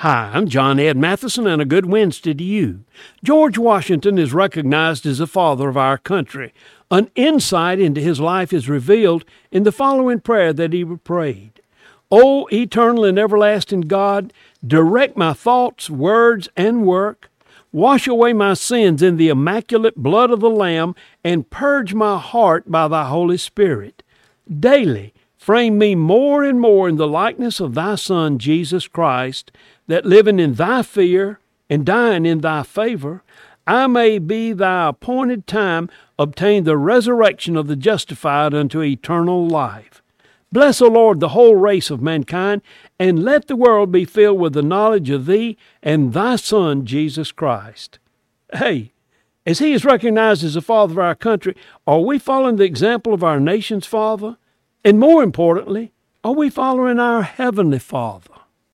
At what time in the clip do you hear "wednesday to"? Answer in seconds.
1.84-2.42